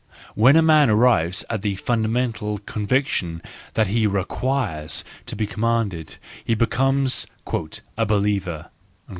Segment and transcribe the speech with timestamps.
[0.33, 3.39] When a man arrives at the fundamental conviction
[3.75, 7.27] that he requires to be commanded, he becomes"
[7.99, 8.71] a believer."